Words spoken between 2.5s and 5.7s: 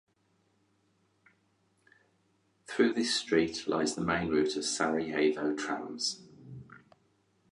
Through this street lies the main route of Sarajevo